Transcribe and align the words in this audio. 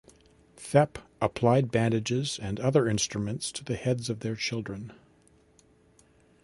Thep 0.57 0.97
applied 1.21 1.69
bandages 1.69 2.39
and 2.41 2.59
other 2.59 2.87
instruments 2.87 3.51
to 3.51 3.63
the 3.63 3.75
heads 3.75 4.09
of 4.09 4.21
their 4.21 4.35
children. 4.35 4.93